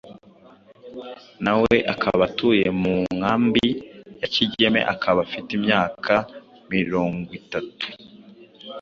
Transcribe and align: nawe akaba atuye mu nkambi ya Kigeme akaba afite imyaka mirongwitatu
nawe 1.43 1.75
akaba 1.93 2.23
atuye 2.29 2.67
mu 2.81 2.95
nkambi 3.17 3.67
ya 4.21 4.27
Kigeme 4.33 4.79
akaba 4.93 5.19
afite 5.25 5.49
imyaka 5.57 6.13
mirongwitatu 6.71 7.87